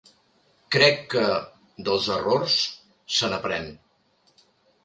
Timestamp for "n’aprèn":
3.35-3.73